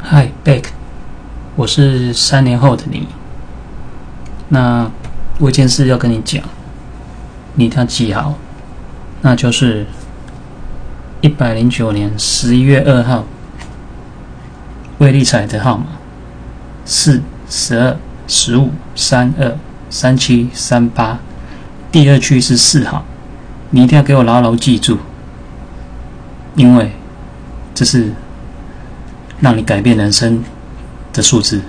[0.00, 0.64] Hi, Beck，
[1.56, 3.08] 我是三年后的你。
[4.48, 4.90] 那
[5.38, 6.42] 我有件事要跟你讲，
[7.54, 8.34] 你一定要记好，
[9.20, 9.86] 那就是
[11.20, 13.24] 一百零九年十一月二号，
[14.98, 15.86] 魏立彩的号码
[16.86, 17.20] 四
[17.50, 17.96] 十二
[18.26, 19.58] 十五三二
[19.90, 21.18] 三七三八，
[21.92, 23.04] 第二区是四号，
[23.70, 24.98] 你一定要给我牢牢记住，
[26.54, 26.92] 因为
[27.74, 28.14] 这是
[29.40, 30.42] 让你改变人生
[31.12, 31.60] 的数字。